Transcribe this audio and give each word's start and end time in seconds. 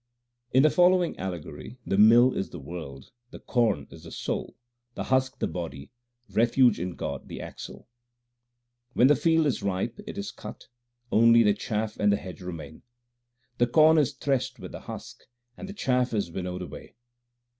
In 0.51 0.63
the 0.63 0.71
following 0.71 1.15
allegory 1.19 1.77
the 1.85 1.95
mill 1.99 2.33
is 2.33 2.49
the 2.49 2.57
world, 2.59 3.11
the 3.29 3.37
corn 3.37 3.85
is 3.91 4.01
the 4.03 4.11
soul, 4.11 4.55
the 4.95 5.03
husk 5.03 5.37
the 5.37 5.45
body, 5.45 5.91
refuge 6.27 6.79
in 6.79 6.95
God 6.95 7.27
the 7.27 7.39
axle: 7.39 7.87
When 8.93 9.05
the 9.05 9.15
field 9.15 9.45
is 9.45 9.61
ripe, 9.61 9.99
it 10.07 10.17
is 10.17 10.31
cut; 10.31 10.63
only 11.11 11.43
the 11.43 11.53
chaff 11.53 11.97
and 11.97 12.11
the 12.11 12.17
hedge 12.17 12.41
remain. 12.41 12.81
The 13.59 13.67
corn 13.67 13.99
is 13.99 14.13
threshed 14.15 14.57
with 14.57 14.71
the 14.71 14.79
husk, 14.79 15.19
and 15.55 15.69
the 15.69 15.73
chaff 15.73 16.15
is 16.15 16.31
winnowed 16.31 16.63
away. 16.63 16.95